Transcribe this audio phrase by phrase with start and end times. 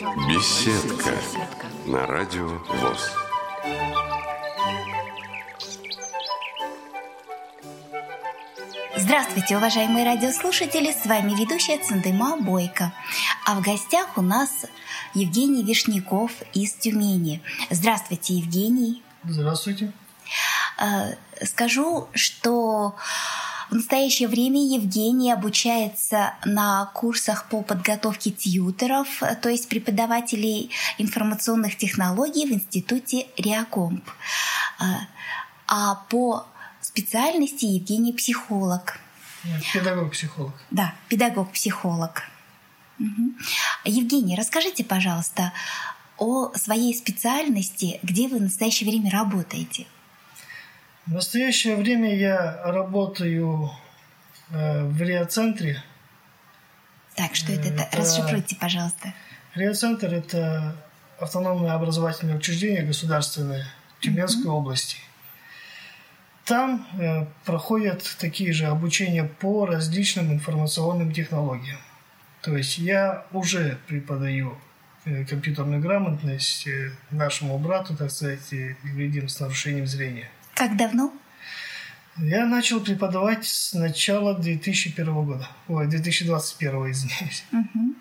[0.00, 1.12] Беседка
[1.84, 3.10] на радио ВОЗ.
[8.96, 10.90] Здравствуйте, уважаемые радиослушатели!
[10.92, 12.94] С вами ведущая Цендыма Бойко.
[13.44, 14.64] А в гостях у нас
[15.12, 17.42] Евгений Вишняков из Тюмени.
[17.68, 19.02] Здравствуйте, Евгений.
[19.24, 19.92] Здравствуйте.
[20.78, 21.12] Э,
[21.44, 22.96] скажу, что
[23.70, 32.46] в настоящее время Евгений обучается на курсах по подготовке тьютеров, то есть преподавателей информационных технологий
[32.46, 34.04] в институте Реакомп.
[34.80, 34.84] Э,
[35.68, 36.46] а по
[36.80, 38.98] специальности Евгений психолог.
[39.72, 40.52] Педагог-психолог.
[40.70, 42.22] Да, педагог-психолог.
[42.98, 43.34] Угу.
[43.84, 45.52] Евгений, расскажите, пожалуйста,
[46.18, 49.86] о своей специальности, где вы в настоящее время работаете.
[51.06, 53.70] В настоящее время я работаю
[54.50, 55.82] э, в РИА-центре.
[57.16, 57.68] Так, что это?
[57.68, 57.88] это?
[57.96, 59.14] Расшифруйте, пожалуйста.
[59.54, 60.76] РИА-центр– это
[61.18, 63.66] автономное образовательное учреждение государственное
[64.00, 64.54] Тюменской mm-hmm.
[64.54, 64.96] области.
[66.44, 71.78] Там э, проходят такие же обучения по различным информационным технологиям.
[72.42, 74.58] То есть я уже преподаю
[75.04, 78.52] э, компьютерную грамотность э, нашему брату, так сказать,
[78.82, 80.28] людям с нарушением зрения.
[80.60, 81.10] Как давно?
[82.18, 85.48] Я начал преподавать с начала 2001 года.
[85.68, 87.44] Ой, 2021, извиняюсь.
[87.50, 87.94] Угу.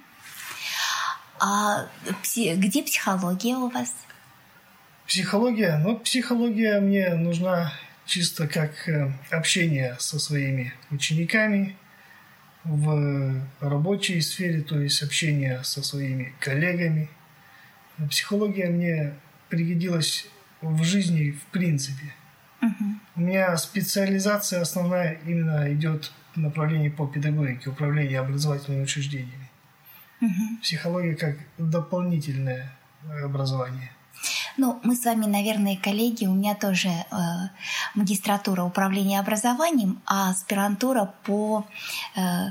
[1.39, 1.87] А
[2.25, 3.95] где психология у вас?
[5.07, 5.77] Психология?
[5.77, 7.71] Ну, психология мне нужна
[8.05, 11.77] чисто как э, общение со своими учениками
[12.65, 17.09] в рабочей сфере, то есть общение со своими коллегами.
[18.09, 19.13] Психология мне
[19.47, 20.27] пригодилась
[20.59, 22.15] в жизни в принципе.
[22.61, 22.85] Угу.
[23.15, 29.49] У меня специализация основная именно идет в направлении по педагогике, управления образовательными учреждениями.
[30.21, 30.61] Угу.
[30.61, 32.71] Психология как дополнительное
[33.23, 33.91] образование.
[34.57, 36.25] Ну, мы с вами, наверное, коллеги.
[36.25, 37.05] У меня тоже э,
[37.95, 41.65] магистратура управления образованием, а аспирантура по
[42.15, 42.49] э,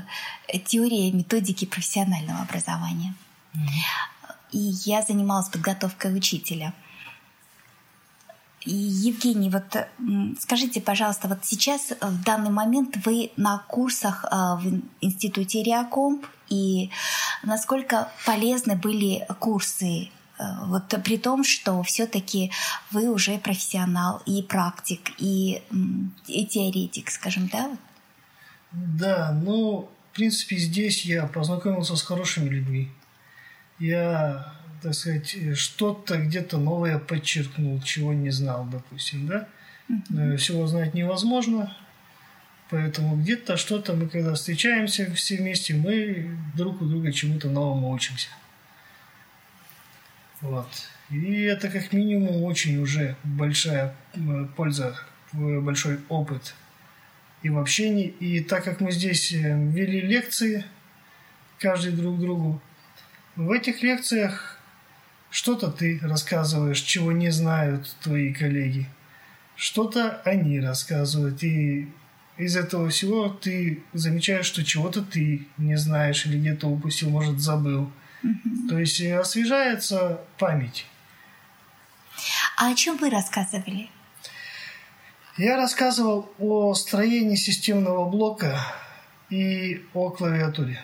[0.65, 3.13] теории методики профессионального образования.
[3.53, 4.29] Mm-hmm.
[4.53, 6.73] И я занималась подготовкой учителя.
[8.65, 9.87] Евгений, вот
[10.39, 16.25] скажите, пожалуйста, вот сейчас э, в данный момент вы на курсах э, в институте Реакомп,
[16.49, 16.89] и
[17.43, 20.09] насколько полезны были курсы
[20.39, 22.51] Э, вот при том, что все-таки
[22.91, 25.61] вы уже профессионал и практик, и,
[26.27, 27.69] и теоретик, скажем, да?
[28.71, 32.91] Да, ну, в принципе, здесь я познакомился с хорошими людьми.
[33.79, 39.47] Я, так сказать, что-то где-то новое подчеркнул, чего не знал, допустим, да?
[39.89, 40.37] Угу.
[40.37, 41.75] Всего знать невозможно,
[42.69, 48.29] поэтому где-то что-то мы, когда встречаемся все вместе, мы друг у друга чему-то новому учимся.
[50.41, 50.69] Вот.
[51.09, 53.95] И это как минимум очень уже большая
[54.55, 54.95] польза,
[55.33, 56.53] большой опыт
[57.41, 58.07] и в общении.
[58.07, 60.65] И так как мы здесь э, вели лекции,
[61.57, 62.61] каждый друг другу,
[63.35, 64.58] в этих лекциях
[65.29, 68.89] что-то ты рассказываешь, чего не знают твои коллеги.
[69.55, 71.43] Что-то они рассказывают.
[71.43, 71.91] И
[72.37, 77.91] из этого всего ты замечаешь, что чего-то ты не знаешь или где-то упустил, может, забыл.
[78.67, 80.85] То есть э, освежается память.
[82.57, 83.89] А о чем вы рассказывали?
[85.37, 88.59] Я рассказывал о строении системного блока
[89.29, 90.83] и о клавиатуре.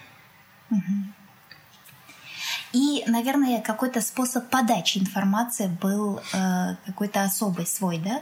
[2.75, 8.21] И, наверное, какой-то способ подачи информации был э, какой-то особый свой, да?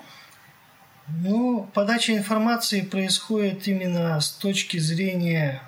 [1.07, 5.59] Ну, подача информации происходит именно с точки зрения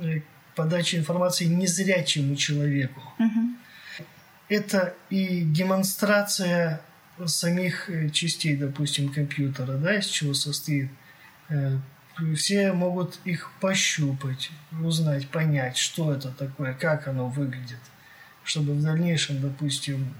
[0.00, 0.20] э,
[0.54, 3.02] подачи информации незрячему человеку.
[3.18, 4.04] Угу.
[4.50, 6.80] Это и демонстрация
[7.26, 10.92] самих э, частей, допустим, компьютера, да, из чего состоит.
[11.48, 11.76] Э,
[12.36, 14.50] все могут их пощупать,
[14.80, 17.80] узнать, понять, что это такое, как оно выглядит,
[18.48, 20.14] чтобы в дальнейшем, допустим,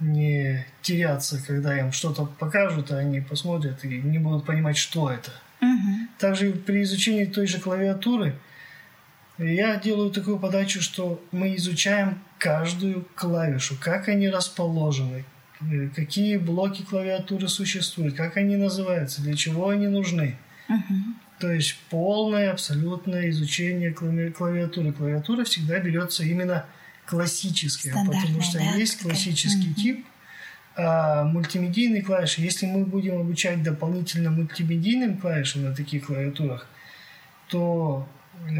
[0.00, 5.32] не теряться, когда им что-то покажут, а они посмотрят и не будут понимать, что это.
[5.60, 6.08] Угу.
[6.18, 8.34] Также при изучении той же клавиатуры–
[9.38, 15.24] я делаю такую подачу, что мы изучаем каждую клавишу, как они расположены,
[15.60, 20.36] э, какие блоки клавиатуры существуют, как они называются, для чего они нужны.
[20.68, 21.14] Uh-huh.
[21.38, 24.92] То есть полное, абсолютное изучение клавиатуры.
[24.92, 26.66] Клавиатура всегда берется именно
[27.08, 29.74] классическая, потому что да, есть классический uh-huh.
[29.74, 30.06] тип,
[30.76, 32.42] а мультимедийные клавиши.
[32.42, 36.68] Если мы будем обучать дополнительно мультимедийным клавишам на таких клавиатурах,
[37.48, 38.06] то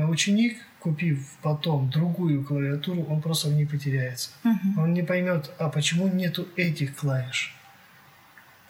[0.08, 4.30] ученик купив потом другую клавиатуру, он просто в ней потеряется.
[4.44, 4.78] Мгм.
[4.78, 7.54] Он не поймет, а почему нету этих клавиш.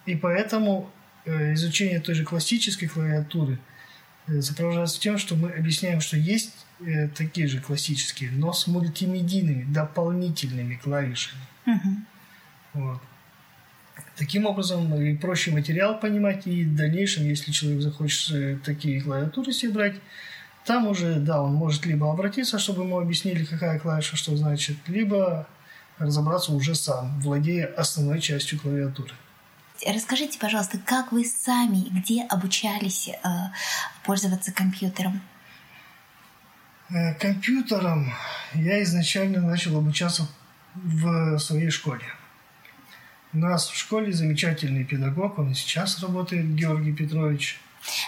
[0.06, 0.90] И поэтому
[1.24, 3.58] э, изучение той же классической клавиатуры э,
[4.40, 10.76] сопровождается тем, что мы объясняем, что есть э, такие же классические, но с мультимедийными, дополнительными
[10.76, 11.42] клавишами.
[11.66, 12.06] Мгм.
[12.74, 13.00] Вот.
[14.16, 19.52] Таким образом, и проще материал понимать, и в дальнейшем, если человек захочет э, такие клавиатуры
[19.52, 19.94] себе брать,
[20.64, 25.48] там уже, да, он может либо обратиться, чтобы ему объяснили, какая клавиша что значит, либо
[25.98, 29.14] разобраться уже сам, владея основной частью клавиатуры.
[29.86, 33.14] Расскажите, пожалуйста, как вы сами, где обучались э,
[34.04, 35.20] пользоваться компьютером?
[36.90, 38.12] Э, Компьютером
[38.54, 40.28] я изначально начал обучаться
[40.74, 42.04] в своей школе.
[43.32, 47.60] У нас в школе замечательный педагог, он и сейчас работает, Георгий Петрович.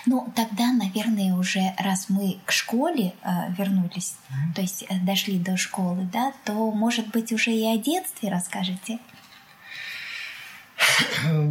[0.06, 4.17] Ну, тогда, наверное, уже раз мы к школе э, вернулись,
[4.55, 8.99] то есть э, дошли до школы, да, то, может быть, уже и о детстве расскажете?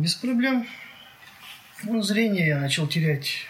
[0.01, 0.67] Без проблем.
[1.83, 3.45] Ну, зрение я начал терять,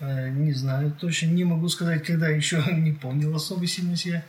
[0.00, 4.24] э, не знаю, точно не могу сказать, когда еще не помнил особо сильно себя.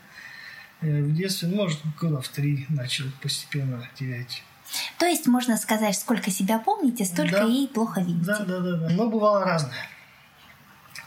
[0.81, 4.43] Э, В детстве, ну, может, года в три начал постепенно терять.
[4.97, 7.45] То есть можно сказать, сколько себя помните, столько Да.
[7.47, 8.25] и плохо видите.
[8.25, 8.89] Да, да, да, да.
[8.89, 9.87] Но бывало разное.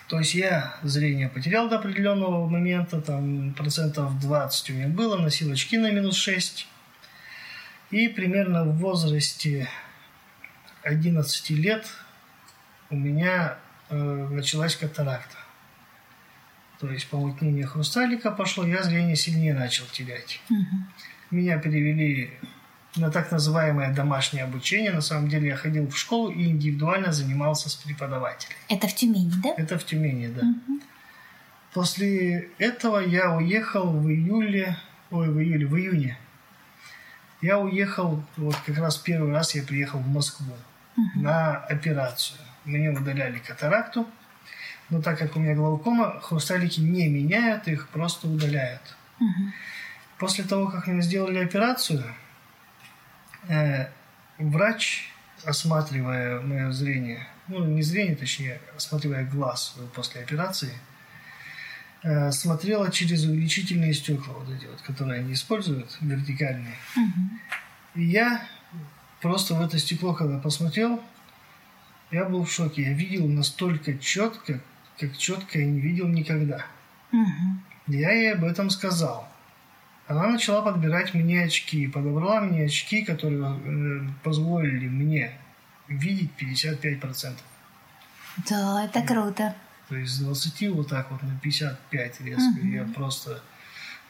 [0.08, 5.50] То есть я зрение потерял до определенного момента, там процентов 20 у меня было, носил
[5.52, 6.66] очки на минус 6.
[7.90, 9.68] И примерно в возрасте
[10.88, 11.86] 11 лет
[12.90, 13.58] у меня
[13.90, 15.36] э, началась катаракта.
[16.80, 20.40] То есть помутнение хрусталика пошло, я зрение сильнее начал терять.
[20.48, 20.88] Мгм.
[21.30, 22.30] Меня перевели
[22.96, 24.92] на так называемое домашнее обучение.
[24.92, 28.56] На самом деле я ходил в школу и индивидуально занимался с преподавателем.
[28.68, 29.54] Это в Тюмени, да?
[29.58, 30.42] Это в Тюмени, да.
[30.42, 30.80] Мгм.
[31.74, 34.78] После этого я уехал в июле,
[35.10, 36.18] ой, в июле, в июне.
[37.42, 40.54] Я уехал, вот как раз первый раз я приехал в Москву
[41.14, 42.38] на операцию.
[42.64, 44.06] Мне удаляли катаракту,
[44.90, 48.96] но так как у меня глаукома, хрусталики не меняют, их просто удаляют.
[49.20, 49.52] Мгм.
[50.18, 52.02] После того, как мне сделали операцию,
[53.48, 53.86] э,
[54.38, 55.12] врач,
[55.44, 60.72] осматривая мое зрение, ну, не зрение, точнее, осматривая глаз после операции,
[62.02, 66.76] э, смотрела через увеличительные стекла, вот эти вот, которые они используют, вертикальные.
[66.96, 67.40] Мгм.
[67.94, 68.42] И я
[69.20, 71.02] просто в это стекло, когда посмотрел,
[72.10, 72.82] я был в шоке.
[72.82, 74.60] Я видел настолько четко,
[74.98, 76.64] как четко я не видел никогда.
[77.12, 77.62] Мгм.
[77.86, 79.28] Я ей об этом сказал.
[80.06, 81.86] Она начала подбирать мне очки.
[81.86, 85.32] Подобрала мне очки, которые э, позволили мне
[85.86, 87.36] видеть 55%.
[88.48, 89.54] Да, это круто.
[89.88, 92.42] То есть с 20 вот так вот на 55 резко.
[92.42, 92.72] Мгм.
[92.72, 93.42] Я просто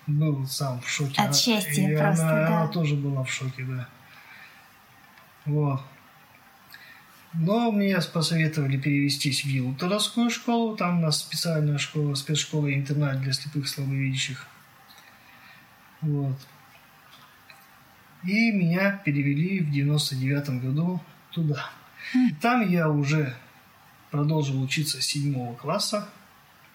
[0.07, 1.21] был сам в шоке.
[1.21, 2.63] От счастья и просто, она, да.
[2.63, 3.89] она тоже была в шоке, да.
[5.49, 5.81] Вот.
[7.35, 10.77] Но мне посоветовали перевестись в Елуторовскую школу.
[10.77, 14.47] Там у нас специальная школа, спецшкола и интернат для слепых и слабовидящих.
[16.01, 16.37] Вот.
[18.25, 21.01] И меня перевели в 99 году
[21.33, 21.71] туда.
[22.41, 23.35] Там я уже
[24.11, 26.09] продолжил учиться с седьмого класса.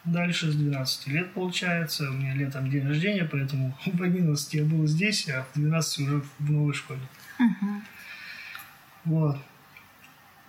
[0.05, 2.09] Дальше с 12 лет получается.
[2.09, 6.23] У меня летом день рождения, поэтому в 11 я был здесь, а в 12 уже
[6.39, 7.01] в новой школе.
[7.39, 7.83] Мгм.
[9.05, 9.37] Вот.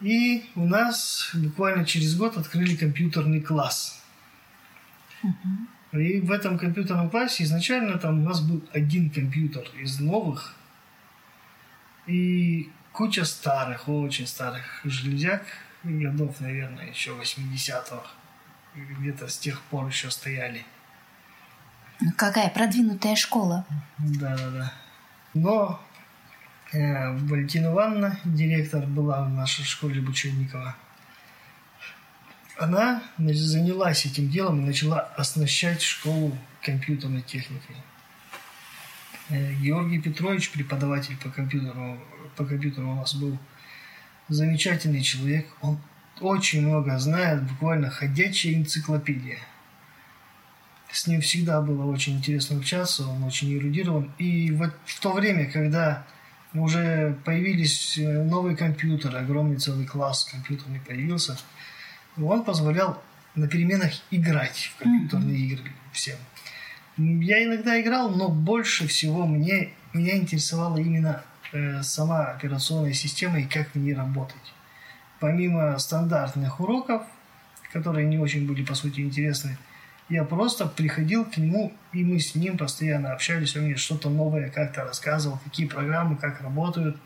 [0.00, 4.02] И у нас буквально через год открыли компьютерный класс.
[5.92, 10.54] И в этом компьютерном классе изначально там у нас был один компьютер из новых
[12.06, 15.42] и куча старых, очень старых железяк
[15.84, 18.02] годов, наверное, еще 80-х.
[18.74, 20.64] Где-то с тех пор еще стояли.
[22.16, 23.64] Какая продвинутая школа.
[23.98, 24.72] Да, да, да.
[25.34, 25.80] Но
[26.74, 30.74] Валентина Ивановна, директор была в нашей школе Бученникова,
[32.56, 37.76] она занялась этим делом и начала оснащать школу компьютерной техникой.
[39.28, 41.98] Э, Георгий Петрович, преподаватель по компьютеру,
[42.36, 43.38] по компьютеру у нас был
[44.28, 45.48] замечательный человек.
[45.62, 45.78] Он
[46.20, 49.38] очень много знает, буквально ходячая энциклопедия.
[50.92, 54.12] С ним всегда было очень интересно общаться, он очень эрудирован.
[54.18, 56.06] И вот в то время, когда
[56.54, 61.36] уже появились э, новые компьютеры, огромный целый класс компьютерный появился,
[62.16, 63.02] он позволял
[63.34, 66.16] на переменах играть в компьютерные игры всем.
[66.96, 73.46] Я иногда играл, но больше всего мне, меня интересовала именно э, сама операционная система и
[73.46, 74.52] как в ней работать.
[75.18, 77.02] Помимо стандартных уроков,
[77.72, 79.58] которые не очень были, по сути, интересны,
[80.08, 83.56] Я просто приходил к нему, и мы с ним постоянно общались.
[83.56, 86.98] Он мне что-то новое как-то рассказывал, какие программы, как работают,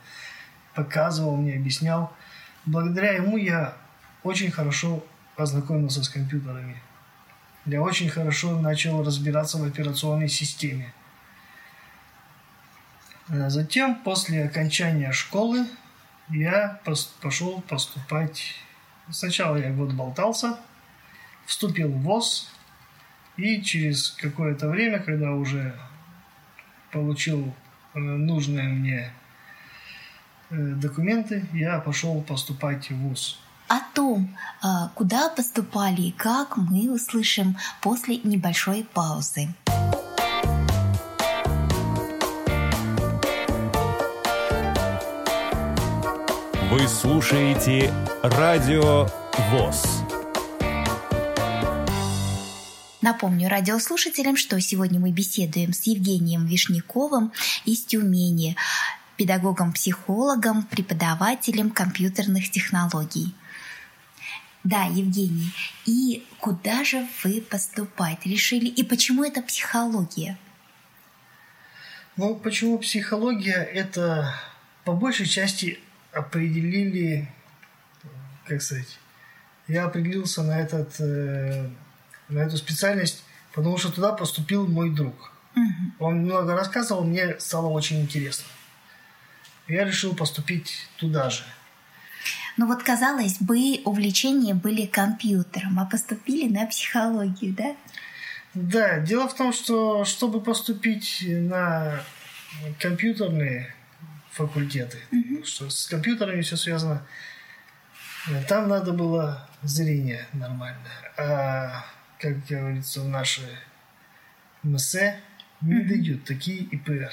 [0.75, 2.13] показывал мне, объяснял.
[2.67, 3.75] Благодаря ему я
[4.25, 5.05] очень хорошо
[5.37, 6.77] познакомился с компьютерами.
[7.67, 10.93] Я очень хорошо начал разбираться в операционной системе.
[13.29, 15.67] А затем, после окончания школы,
[16.31, 16.81] я
[17.21, 18.55] пошел поступать.
[19.11, 20.59] Сначала я год болтался,
[21.47, 22.51] вступил в ВОЗ,
[23.39, 25.75] и через какое-то время, когда уже
[26.93, 27.55] получил
[27.95, 29.13] э, нужные мне
[30.51, 33.39] э, документы, я пошел поступать в ВУЗ.
[33.69, 39.49] О том, а, куда поступали и как, мы услышим после небольшой паузы.
[46.71, 47.93] Вы слушаете
[48.23, 49.07] Радио
[49.51, 50.08] ВОЗ.
[53.01, 57.33] Напомню радиослушателям, что сегодня мы беседуем с Евгением Вишняковым
[57.65, 58.57] из Тюмени,
[59.17, 63.33] педагогом-психологом, преподавателем компьютерных технологий.
[64.65, 65.53] Да, Евгений,
[65.87, 70.37] и куда же вы поступать решили, и почему это психология?
[72.17, 73.63] Ну, почему психология?
[73.63, 74.35] Это
[74.85, 75.79] по большей части
[76.13, 77.33] определили,
[78.45, 78.99] как сказать,
[79.69, 81.71] я определился на этот э,
[82.29, 83.23] на эту специальность,
[83.55, 85.33] потому что туда поступил мой друг.
[85.57, 86.07] Угу.
[86.07, 88.47] Он много рассказывал, мне стало очень интересно.
[89.67, 91.43] Я решил поступить туда же.
[92.57, 97.77] Ну вот, казалось бы, увлечения были компьютером, а поступили на психологию, да?
[98.55, 102.01] Да, дело в том, что чтобы поступить на
[102.81, 103.73] компьютерные
[104.33, 105.45] факультеты, угу.
[105.45, 107.07] что с компьютерами все связано,
[108.49, 111.13] там надо было зрение нормальное.
[111.17, 111.85] А
[112.19, 113.43] как говорится, в наши
[114.63, 115.21] МСЭ
[115.61, 117.13] не дают такие ИПР.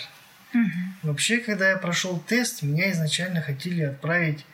[0.54, 0.68] Mm-hmm.
[1.04, 4.46] Вообще, когда я прошел тест, меня изначально хотели отправить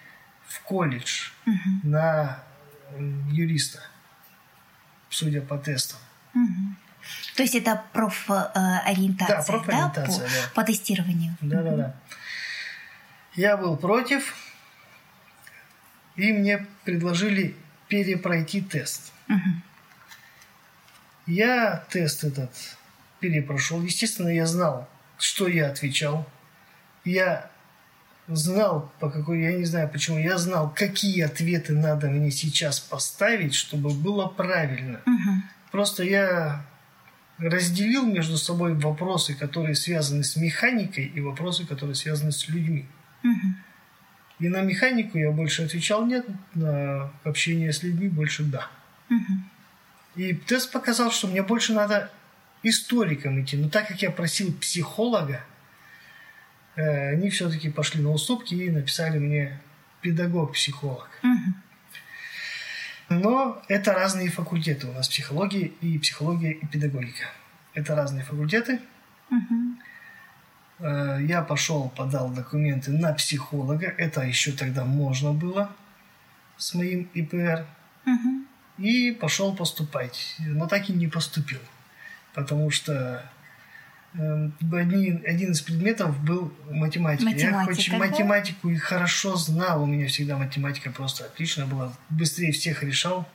[0.48, 1.54] в колледж mm-hmm.
[1.84, 2.44] на
[3.30, 3.80] юриста,
[5.10, 6.00] судя по тестам.
[6.36, 6.76] Mm-hmm.
[7.36, 10.52] То есть это профориентация, да, профориентация, да, по, да.
[10.56, 11.36] по тестированию.
[11.42, 11.96] Да, да, да.
[13.36, 14.36] Я был против,
[16.16, 17.56] и мне предложили
[17.88, 19.12] перепройти тест.
[19.30, 19.40] Угу.
[21.32, 22.52] Я тест этот
[23.22, 23.82] перепрошел.
[23.82, 26.28] Естественно, я знал, что я отвечал.
[27.06, 27.50] Я
[28.28, 33.54] знал, по какой, я не знаю почему, я знал, какие ответы надо мне сейчас поставить,
[33.54, 35.00] чтобы было правильно.
[35.06, 35.32] Угу.
[35.72, 36.66] Просто я
[37.38, 42.86] разделил между собой вопросы, которые связаны с механикой, и вопросы, которые связаны с людьми.
[43.24, 43.54] Угу.
[44.40, 48.68] И на механику я больше отвечал нет, на общение с людьми больше да.
[49.10, 49.51] Угу.
[50.16, 52.12] И тест показал, что мне больше надо
[52.64, 53.58] историкам идти.
[53.58, 55.44] Но так как я просил психолога,
[56.76, 59.60] э, они все-таки пошли на уступки и написали мне
[60.02, 61.10] педагог-психолог.
[63.10, 64.88] Но это разные факультеты.
[64.88, 67.26] У нас психология и психология и педагогика.
[67.74, 68.80] Это разные факультеты.
[70.80, 73.94] Э, я пошел, подал документы на психолога.
[73.98, 75.74] Это еще тогда можно было
[76.58, 77.66] с моим ИПР.
[78.06, 78.41] Угу
[78.82, 80.36] и пошел поступать.
[80.40, 81.60] Но так и не поступил,
[82.34, 83.24] потому что
[84.14, 87.26] э, один, один из предметов был математика.
[87.26, 87.98] математика Я хоть да?
[87.98, 93.28] математику и хорошо знал, у меня всегда математика просто отлично была, быстрее всех решал.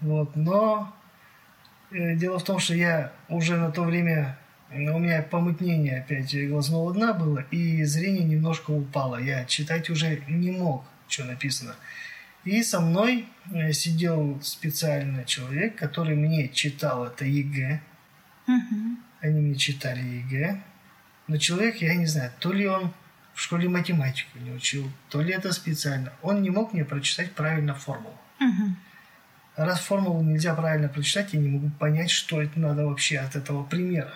[0.00, 0.94] Вот, но
[1.90, 4.38] э, дело в том, что я уже на то время
[4.74, 9.16] у меня помутнение опять глазного дна было, и зрение немножко упало.
[9.16, 11.74] Я читать уже не мог, что написано.
[12.44, 17.80] И со мной э, сидел специально человек, который мне читал это ЕГЭ.
[18.48, 18.96] Угу.
[19.20, 20.62] Они мне читали ЕГЭ.
[21.28, 22.92] Но человек, я не знаю, то ли он
[23.34, 26.12] в школе математику не учил, то ли это специально.
[26.20, 28.18] Он не мог мне прочитать правильно формулу.
[28.40, 28.76] Угу.
[29.56, 33.62] раз формулу нельзя правильно прочитать, я не могу понять, что это надо вообще от этого
[33.62, 34.14] примера.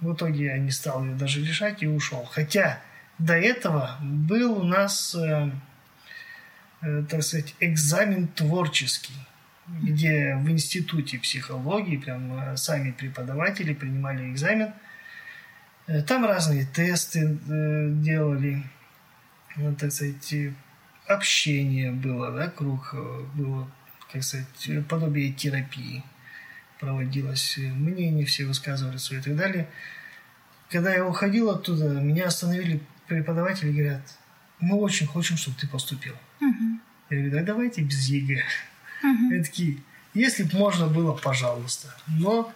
[0.00, 2.24] В итоге я не стал ее даже решать и ушел.
[2.24, 2.80] Хотя
[3.18, 5.50] до этого был у нас Э,
[7.08, 9.14] так сказать, экзамен творческий,
[9.66, 14.72] где в институте психологии прям э, сами преподаватели принимали экзамен.
[15.86, 17.38] Э, там разные тесты
[18.02, 18.62] делали,
[19.56, 20.34] ну, так сказать,
[21.06, 22.94] общение было, да, круг
[23.34, 23.70] было,
[24.12, 26.02] как сказать, подобие терапии
[26.80, 29.68] проводилось, мнения все высказывали свои и так далее.
[30.70, 34.18] Когда я уходил оттуда, меня остановили преподаватели и говорят,
[34.60, 36.14] мы очень хотим, чтобы ты поступил.
[36.40, 36.73] Угу.
[37.14, 38.42] Я говорю, да давайте без ЕГЭ.
[39.02, 39.32] Угу.
[39.32, 39.78] Они такие,
[40.14, 41.94] Если бы можно было, пожалуйста.
[42.08, 42.52] Но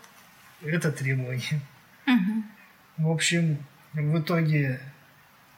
[0.63, 1.61] это требование.
[2.07, 2.45] Мгм.
[2.97, 3.59] В общем,
[3.93, 4.81] в итоге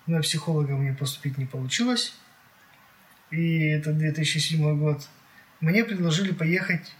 [0.06, 2.14] на психолога мне поступить не получилось.
[3.30, 5.08] И это 2007 год.
[5.60, 6.94] Мне предложили поехать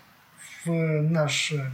[0.64, 1.70] в наш э,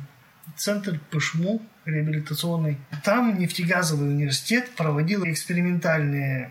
[0.57, 2.79] центр ПШМУ реабилитационный.
[3.05, 6.51] Там нефтегазовый университет проводил экспериментальные,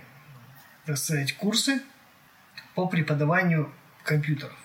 [0.85, 1.81] так сказать, курсы
[2.75, 3.71] по преподаванию
[4.03, 4.57] компьютеров.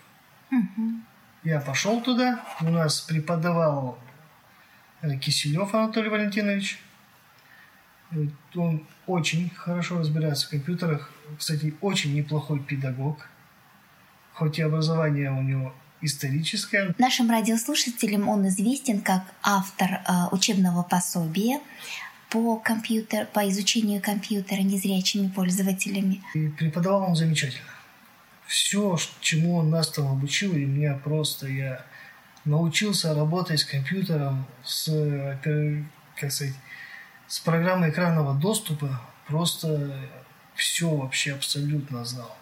[0.51, 1.07] Мгм.
[1.45, 3.99] Я пошел туда, у нас преподавал
[5.01, 6.79] э, Киселев Анатолий Валентинович.
[8.11, 8.27] Э,
[8.57, 11.11] Он очень хорошо разбирается в компьютерах.
[11.39, 13.27] Кстати, очень неплохой педагог.
[14.35, 16.95] Хоть и образование у него историческое.
[16.99, 21.61] Нашим радиослушателям он известен как автор э, учебного пособия
[22.29, 26.23] по, компьютер, по изучению компьютера незрячими пользователями.
[26.35, 27.65] И преподавал он замечательно.
[28.51, 31.85] Все, чему он нас там обучил, и меня просто я
[32.45, 35.85] научился работать с компьютером, с, опер-
[36.17, 36.57] как сказать,
[37.29, 39.01] с программой экранного доступа.
[39.29, 39.97] Просто
[40.57, 42.37] все вообще абсолютно знал.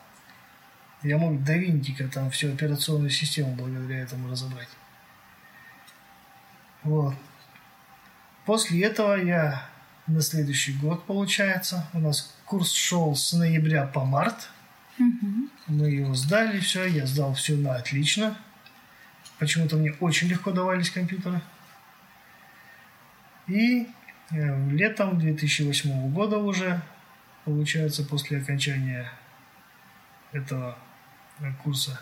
[1.03, 4.71] Я мог до винтика там всю операционную систему благодаря этому разобрать.
[6.85, 7.15] Вот.
[8.47, 9.69] После этого я
[10.07, 14.49] на следующий год, получается, у нас курс шел с ноября по март.
[14.99, 15.51] Мгм.
[15.69, 18.37] Мы его сдали, все, я сдал все на отлично.
[19.39, 21.41] Почему-то мне очень легко давались компьютеры.
[23.47, 23.89] И
[24.31, 26.83] э, летом 2008 года уже,
[27.45, 29.11] получается, после окончания
[30.33, 30.77] этого
[31.41, 32.01] э, курса,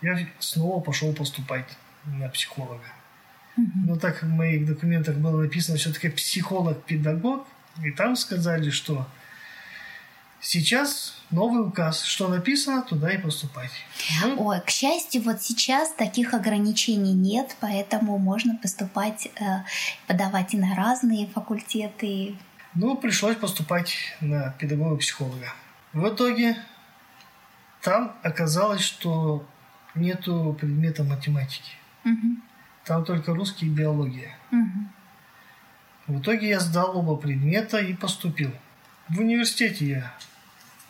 [0.00, 2.84] я снова пошел поступать на психолога.
[3.56, 7.46] Но так как в моих документах было написано все-таки психолог-педагог,
[7.82, 9.08] и там сказали, что
[10.40, 13.70] сейчас новый указ, что написано, туда и поступать.
[14.22, 19.64] Ну, Ой, к счастью, вот сейчас таких ограничений нет, поэтому можно поступать, э,
[20.06, 22.36] подавать и на разные факультеты.
[22.74, 25.52] Ну, пришлось поступать на педагога-психолога.
[25.92, 26.56] В итоге
[27.82, 29.46] там оказалось, что
[29.94, 31.72] нету предмета математики.
[32.04, 32.42] Мгм.
[32.84, 34.36] Там только русский и биология.
[34.50, 34.92] Мгм.
[36.06, 38.50] В итоге я сдал оба предмета и поступил.
[39.08, 40.14] В университете я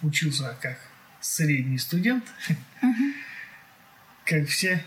[0.02, 0.78] учился как
[1.20, 2.24] средний студент,
[4.24, 4.84] как все.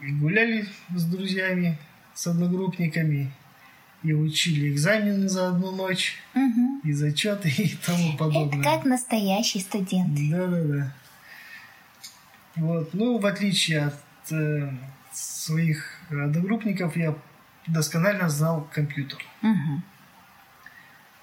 [0.00, 1.78] И гуляли с друзьями,
[2.14, 3.32] с одногруппниками,
[4.02, 6.16] и учили экзамены за одну ночь,
[6.84, 8.62] и зачеты, и тому Это подобное.
[8.64, 10.14] как настоящий студент.
[10.30, 10.94] Да-да-да.
[12.56, 12.94] Вот.
[12.94, 14.72] Ну, в отличие от э,
[15.12, 17.14] своих одногруппников, я
[17.66, 19.18] досконально знал компьютер.
[19.42, 19.82] Мгм.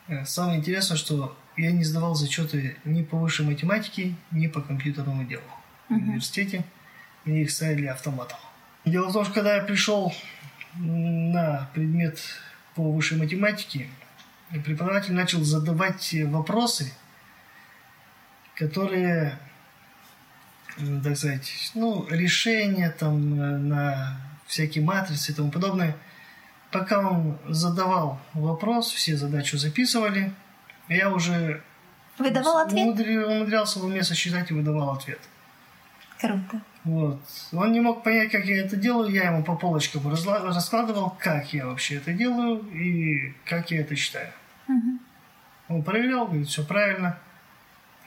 [0.08, 5.26] Э, Самое интересное, что я не сдавал зачеты ни по высшей математике, ни по компьютерному
[5.26, 5.44] делу
[5.90, 6.64] в университете.
[7.26, 8.38] Мне их ставили автоматом.
[8.86, 10.14] Дело в том, что когда я пришел
[10.76, 12.20] на предмет
[12.76, 13.90] по высшей математике,
[14.64, 16.94] преподаватель начал задавать вопросы,
[18.56, 19.38] которые,
[21.04, 25.96] так сказать, ну, решения там э, на всякие матрицы и тому подобное.
[26.72, 30.34] Пока он задавал вопрос, все задачу записывали,
[30.90, 31.62] я уже
[32.18, 32.88] Выдавал ответ?
[32.88, 35.20] умудри- умудрялся в уме сосчитать и выдавал ответ.
[36.20, 36.62] Круто.
[36.84, 37.22] Вот.
[37.54, 39.10] Он не мог понять, как я это делаю.
[39.14, 44.32] Я ему по полочкам раскладывал, как я вообще это делаю и как я это считаю.
[44.68, 45.00] Мгм.
[45.70, 47.18] Он проверял, говорит, все правильно.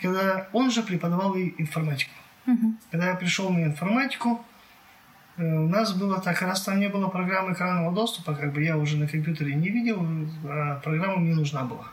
[0.01, 2.13] Когда он же преподавал и информатику.
[2.47, 2.79] Мгм.
[2.91, 4.45] Когда я пришел на информатику,
[5.43, 8.97] у нас было так, раз там не было программы экранного доступа, как бы я уже
[8.97, 10.07] на компьютере не видел,
[10.45, 11.89] а программа мне нужна была.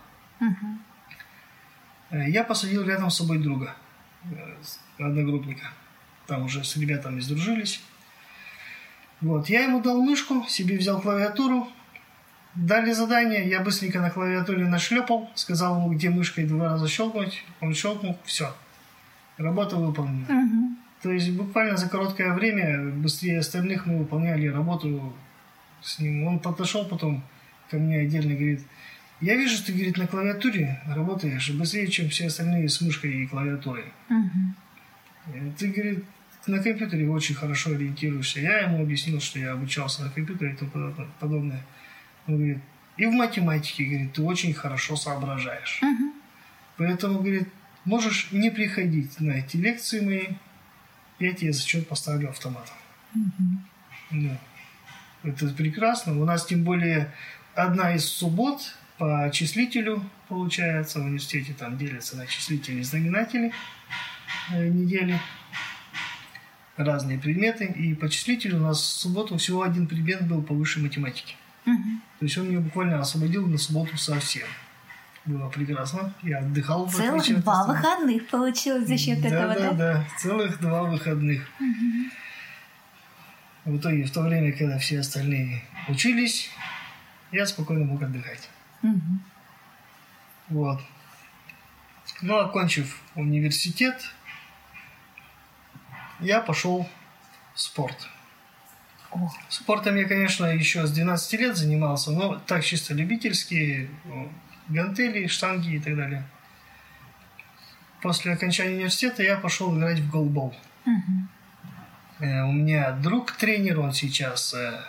[2.09, 3.75] Э, Я посадил рядом с собой друга,
[4.25, 4.55] э,
[4.99, 5.67] одногруппника.
[6.25, 7.81] Там уже с ребятами сдружились.
[9.21, 11.67] Вот, я ему дал мышку, себе взял клавиатуру.
[12.53, 17.43] Дали задание, я быстренько на клавиатуре нашлепал, сказал ему, где мышкой два раза щелкнуть.
[17.61, 18.53] Он щелкнул, все.
[19.37, 20.25] Работа выполнена.
[20.27, 20.77] Мгм.
[21.01, 25.13] То есть буквально за короткое время, быстрее остальных, мы выполняли работу
[25.81, 26.23] с ним.
[26.25, 27.23] Он подошел потом
[27.69, 28.61] ко мне отдельно и говорит,
[29.21, 33.85] я вижу, ты, говорит, на клавиатуре работаешь быстрее, чем все остальные с мышкой и клавиатурой.
[35.27, 36.05] Э, Ты, говорит,
[36.47, 38.39] на компьютере очень хорошо ориентируешься.
[38.39, 41.65] Я ему объяснил, что я обучался на компьютере и тому подо- подобное.
[42.27, 42.59] Он говорит,
[42.97, 45.79] и в математике, говорит, ты очень хорошо соображаешь.
[45.81, 46.13] Мгм.
[46.77, 47.49] Поэтому, говорит,
[47.85, 50.27] можешь не приходить на эти лекции мои,
[51.19, 52.75] я тебе зачет поставлю автоматом.
[54.11, 54.37] Ну,
[55.23, 56.19] это прекрасно.
[56.19, 57.13] У нас тем более
[57.55, 60.99] одна из суббот по числителю получается.
[60.99, 63.51] В университете там делятся на числители и знаменатели
[64.51, 65.19] э, недели.
[66.77, 67.65] разные предметы.
[67.65, 71.35] И по числителю у нас в субботу всего один предмет был по высшей математике.
[71.65, 71.83] Угу.
[72.19, 74.47] То есть он меня буквально освободил на субботу совсем.
[75.27, 76.13] Было прекрасно.
[76.23, 76.89] Я отдыхал.
[76.89, 79.73] Целых от два выходных получилось за счет да, этого, да, да?
[79.73, 81.45] да, целых два выходных.
[83.65, 86.49] В итоге, в то время, когда все остальные учились,
[87.33, 88.49] я спокойно мог отдыхать.
[88.81, 89.21] Мгм.
[90.47, 90.79] Вот.
[92.21, 94.01] Ну, окончив университет,
[96.21, 96.87] я пошел
[97.53, 98.07] в спорт.
[99.11, 104.31] О, Спортом я, конечно, еще с 12 лет занимался, но так чисто любительские, ну,
[104.69, 106.23] гантели, штанги и так далее.
[108.01, 110.55] После окончания университета я пошел играть в голбол.
[110.85, 111.29] мгм.
[112.19, 114.79] Э, У меня друг тренер, он сейчас э,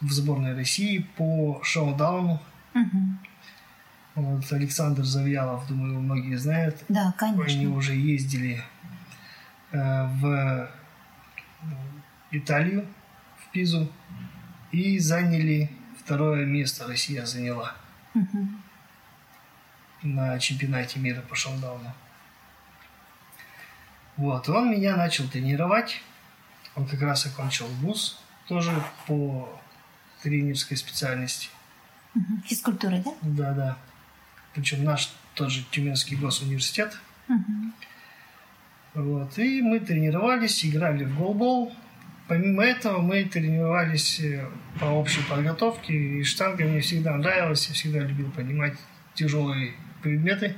[0.00, 2.40] в сборной России по шоу-дауну.
[2.74, 3.18] Мгм.
[4.16, 6.82] Вот Александр Завьялов, думаю, многие знают.
[6.88, 7.70] Да, Они конечно.
[7.76, 8.62] уже ездили
[9.72, 10.68] э, в
[12.32, 12.86] Италию,
[13.38, 13.90] в Пизу,
[14.72, 16.86] и заняли второе место.
[16.86, 17.74] Россия заняла
[18.14, 18.60] Мгм.
[20.02, 21.92] На чемпионате мира по шоу-дауну.
[24.16, 26.02] Вот, и он меня начал тренировать.
[26.74, 28.70] Он как раз окончил вуз, тоже
[29.06, 29.48] по
[30.22, 31.48] тренерской специальности.
[32.14, 32.42] Мгм.
[32.42, 33.10] Физкультура, да?
[33.22, 33.76] Да, да.
[34.54, 36.98] Причем наш тот же Тюменский госуниверситет.
[37.28, 37.72] Мгм.
[38.94, 39.38] Вот.
[39.38, 41.72] И мы тренировались, играли в голбол.
[42.28, 45.94] Помимо этого мы тренировались э, по общей подготовке.
[45.94, 47.68] И штанга мне всегда нравилась.
[47.68, 48.74] Я всегда любил поднимать
[49.14, 50.56] тяжелые предметы.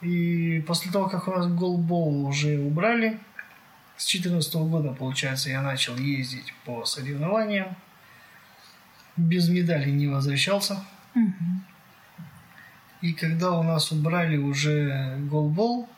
[0.00, 3.18] И после того, как у нас голбол уже убрали,
[3.96, 7.76] с 2014 года, получается, я начал ездить по соревнованиям.
[9.16, 10.82] Без медали не возвращался.
[11.14, 11.64] Мгм.
[13.02, 15.88] И когда у нас убрали уже голбол,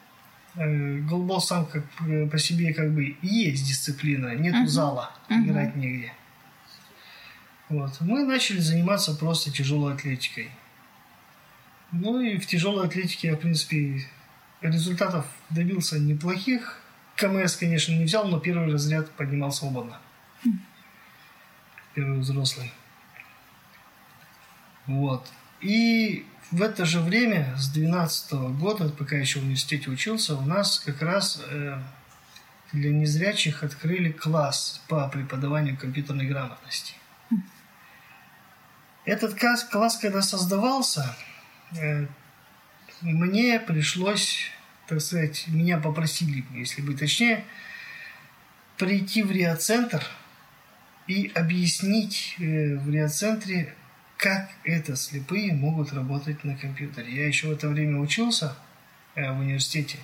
[0.57, 1.85] э, голбол сам как
[2.31, 4.69] по себе как бы есть дисциплина, нету Мгм.
[4.69, 5.45] зала, Мгм.
[5.47, 6.13] играть негде.
[7.69, 8.01] Вот.
[8.01, 10.51] Мы начали заниматься просто тяжелой атлетикой.
[11.97, 14.05] Ну и в тяжелой атлетике я, в принципе,
[14.61, 16.81] результатов добился неплохих.
[17.15, 19.99] КМС, конечно, не взял, но первый разряд поднимал свободно.
[21.95, 22.73] Первый взрослый.
[24.87, 25.31] Вот.
[25.61, 30.81] И в это же время, с 12 года, пока еще в университете учился, у нас
[30.81, 31.79] как раз э,
[32.73, 36.95] для незрячих открыли класс по преподаванию компьютерной грамотности.
[39.05, 41.15] Этот класс, класс когда создавался,
[43.01, 44.51] мне пришлось,
[44.87, 47.45] так сказать, меня попросили, если быть точнее,
[48.79, 50.05] прийти в риоцентр
[51.07, 53.75] и объяснить э, в риоцентре,
[54.17, 57.15] как это слепые могут работать на компьютере.
[57.15, 58.57] Я еще в это время учился
[59.15, 59.99] э, в университете.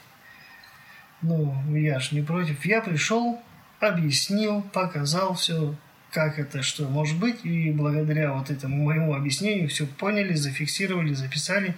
[1.23, 2.65] Ну, я же не против.
[2.65, 3.41] Я пришел,
[3.79, 5.75] объяснил, показал все,
[6.13, 7.45] как это, что может быть.
[7.45, 11.77] И благодаря вот этому моему объяснению все поняли, зафиксировали, записали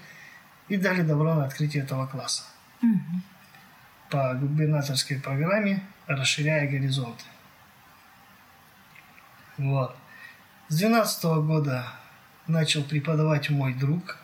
[0.68, 2.44] и дали добро на открытие этого класса
[2.80, 3.22] Мгм.
[4.10, 7.24] по губернаторской программе «Расширяя горизонты».
[9.58, 9.94] Вот.
[10.68, 11.86] С 2012 года
[12.46, 14.16] начал преподавать мой друг,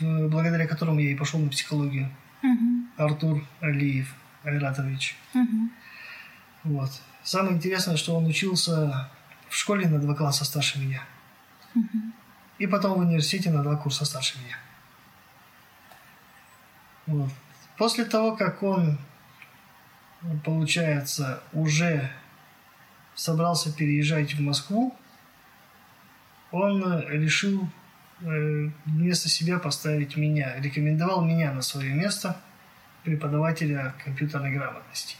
[0.00, 2.10] благодаря которому я и пошел на психологию,
[2.42, 2.88] Мгм.
[2.96, 5.16] Артур Алиев Айратович.
[5.34, 5.72] Мгм.
[6.64, 6.90] Вот.
[7.28, 9.10] Самое интересное, что он учился
[9.50, 11.02] в школе на два класса старше меня.
[12.56, 14.56] И потом в университете на два курса старше меня.
[17.06, 17.30] Вот.
[17.76, 18.96] После того, как он,
[20.42, 22.10] получается, уже
[23.14, 24.96] собрался переезжать в Москву,
[26.50, 27.68] он решил
[28.22, 32.40] э, вместо себя поставить меня, рекомендовал меня на свое место
[33.04, 35.18] преподавателя компьютерной грамотности.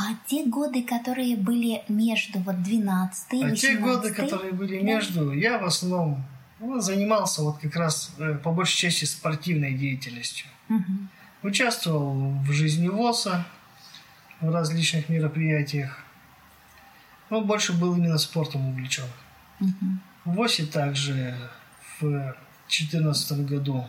[0.00, 4.80] А те годы, которые были между вот 12 и А 18 те годы, которые были
[4.80, 6.24] между, я в основном
[6.60, 10.46] ну, занимался вот как раз э, по большей части спортивной деятельностью.
[10.68, 11.08] Мгм.
[11.42, 13.44] Участвовал в жизни ВОСа,
[14.40, 15.98] в различных мероприятиях.
[17.28, 19.08] Но больше был именно спортом увлечен.
[19.58, 20.00] Мгм.
[20.24, 21.36] В ВОСе также
[21.98, 22.08] в
[22.68, 23.84] 2014 году,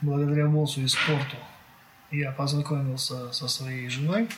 [0.00, 1.36] благодаря ВОСу и спорту,
[2.12, 4.28] я познакомился со своей женой.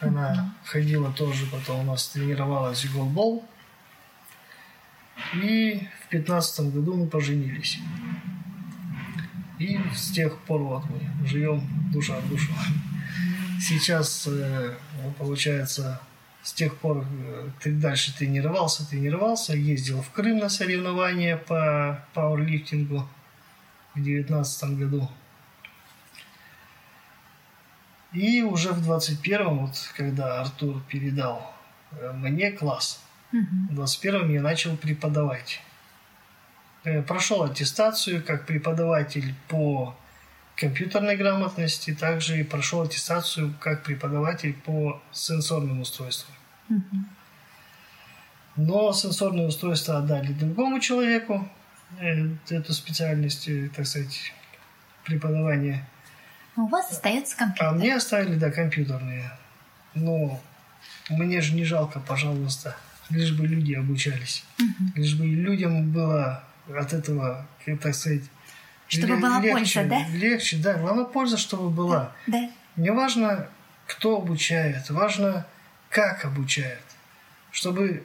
[0.00, 3.44] Она ходила тоже, потом у нас тренировалась в голбол.
[5.34, 7.78] И в 2015 году мы поженились.
[9.58, 12.52] И с тех пор вот мы живем душа в душу.
[13.58, 16.00] Сейчас, э, ну, получается,
[16.42, 23.08] с тех пор э, ты дальше тренировался, тренировался, ездил в Крым на соревнования по пауэрлифтингу
[23.94, 25.08] в 2019 году.
[28.12, 31.54] И уже в 21-м, вот, когда Артур передал
[31.92, 33.00] э, мне класс,
[33.32, 35.60] в 21-м я начал преподавать.
[36.84, 39.96] Э, прошел аттестацию как преподаватель по
[40.54, 46.34] компьютерной грамотности, также и прошел аттестацию как преподаватель по сенсорным устройствам.
[48.56, 51.46] Но сенсорные устройства отдали другому человеку,
[52.00, 54.32] э, эту специальность, так сказать,
[55.04, 55.86] преподавания.
[56.56, 57.66] У вас остается компьютер.
[57.66, 59.30] А мне оставили, да, компьютерные.
[59.94, 60.40] Но
[61.10, 62.76] мне же не жалко, пожалуйста,
[63.10, 64.44] лишь бы люди обучались.
[64.58, 65.00] Угу.
[65.00, 67.46] Лишь бы людям было от этого,
[67.80, 68.22] так сказать,
[68.88, 70.06] чтобы была легче, польза, да?
[70.08, 70.74] Легче, да.
[70.74, 72.12] Главное польза, чтобы была.
[72.26, 72.50] Да.
[72.76, 73.48] Не важно,
[73.86, 75.46] кто обучает, важно,
[75.90, 76.82] как обучает.
[77.50, 78.04] Чтобы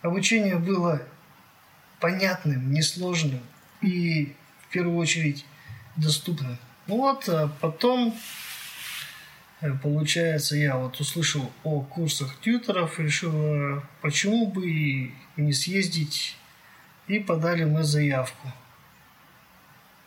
[0.00, 1.02] обучение было
[1.98, 3.40] понятным, несложным
[3.80, 5.44] и, в первую очередь,
[5.96, 6.58] доступным.
[6.92, 8.14] Ну вот, а потом,
[9.62, 16.36] э, получается, я вот услышал о курсах тьютеров, решил, э, почему бы и не съездить,
[17.06, 18.46] и подали мы заявку.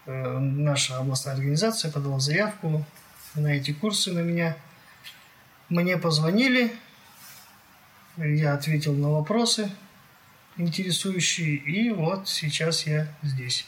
[0.05, 2.85] Наша областная организация подала заявку
[3.33, 4.55] на эти курсы на меня.
[5.69, 6.71] Мне позвонили,
[8.17, 9.71] я ответил на вопросы
[10.57, 13.65] интересующие, и вот сейчас я здесь.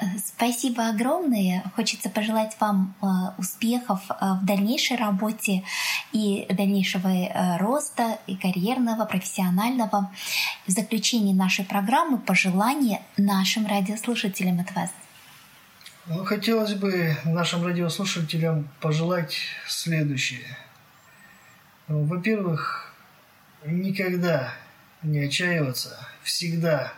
[0.00, 1.62] Э, спасибо огромное.
[1.76, 3.06] Хочется пожелать вам э,
[3.38, 5.62] успехов в дальнейшей работе
[6.12, 10.10] и дальнейшего роста и карьерного, профессионального.
[10.66, 14.90] В заключении нашей программы пожелания нашим радиослушателям от вас.
[16.06, 20.58] Ну, хотелось бы нашим радиослушателям пожелать следующее.
[21.88, 22.92] Ну, во-первых,
[23.64, 24.52] никогда
[25.02, 26.92] не отчаиваться, всегда,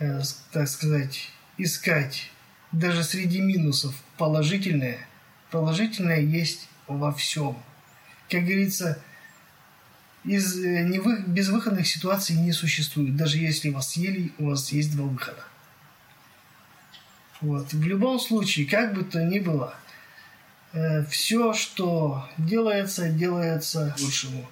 [0.00, 1.30] э, так сказать,
[1.62, 2.30] искать
[2.72, 4.98] даже среди минусов положительное.
[5.50, 7.56] Положительное есть во всем.
[8.28, 9.02] Как говорится,
[10.24, 11.22] из э, невы...
[11.26, 13.16] безвыходных ситуаций не существует.
[13.16, 15.44] Даже если вас съели, у вас есть два выхода.
[17.40, 17.72] Вот.
[17.72, 19.74] В любом случае, как бы то ни было,
[20.72, 24.48] э, все, что делается, делается лучшему.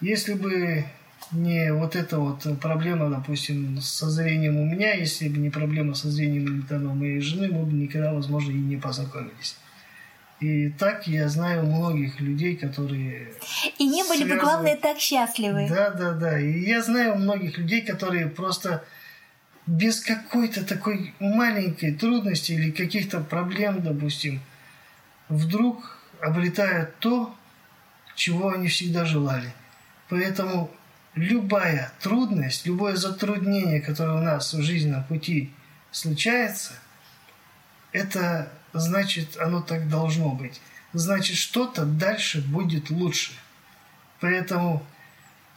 [0.00, 0.86] Если бы
[1.32, 6.10] не вот эта вот проблема, допустим, со зрением у меня, если бы не проблема со
[6.10, 9.56] зрением у моей жены, мы бы никогда, возможно, и не познакомились.
[10.40, 13.32] И так я знаю многих людей, которые...
[13.78, 14.34] И не были связаны...
[14.34, 15.68] бы, главное, так счастливы.
[15.68, 16.40] Да, да, да.
[16.40, 18.82] И я знаю многих людей, которые просто
[19.66, 24.40] без какой-то такой маленькой трудности или каких-то проблем, допустим,
[25.28, 27.32] вдруг обретают то,
[28.16, 29.52] чего они всегда желали.
[30.08, 30.70] Поэтому
[31.14, 35.52] любая трудность, любое затруднение, которое у нас в жизненном пути
[35.90, 36.72] случается,
[37.92, 40.60] это значит, оно так должно быть.
[40.92, 43.32] Значит, что-то дальше будет лучше.
[44.20, 44.86] Поэтому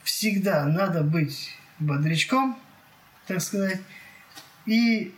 [0.03, 2.57] всегда надо быть бодрячком,
[3.27, 3.79] так сказать.
[4.65, 5.13] И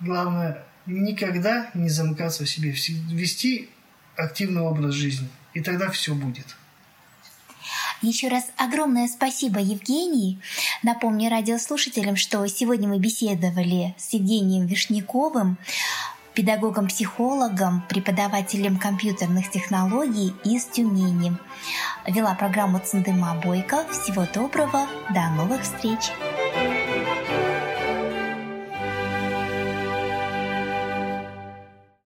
[0.00, 3.70] главное, никогда не замыкаться в себе, вести
[4.16, 5.28] активный образ жизни.
[5.54, 6.56] И тогда все будет.
[8.00, 10.38] Еще раз огромное спасибо, Евгений.
[10.84, 15.58] Напомню радиослушателям, что сегодня мы беседовали с Евгением Вишняковым,
[16.34, 21.36] педагогом-психологом, преподавателем компьютерных технологий из Тюмени.
[22.06, 23.84] Вела программу Цендыма Бойко.
[23.90, 26.12] Всего доброго, до новых встреч!